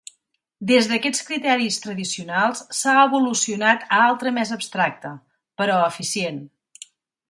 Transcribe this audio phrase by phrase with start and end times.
[0.69, 5.17] Des d'aquests criteris tradicionals s'ha evolucionat a altre més abstracte,
[5.63, 6.47] però eficient.